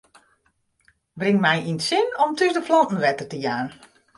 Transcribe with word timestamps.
Bring 1.19 1.37
my 1.45 1.55
yn 1.69 1.77
it 1.81 1.85
sin 1.89 2.07
om 2.23 2.31
thús 2.37 2.55
de 2.55 2.61
planten 2.67 3.01
wetter 3.05 3.27
te 3.29 3.37
jaan. 3.45 3.67